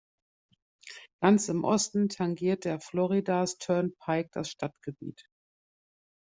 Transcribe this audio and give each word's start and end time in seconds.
Ganz 1.21 1.47
im 1.49 1.63
Osten 1.63 2.09
tangiert 2.09 2.65
der 2.65 2.79
Florida’s 2.79 3.59
Turnpike 3.59 4.31
das 4.33 4.49
Stadtgebiet. 4.49 5.27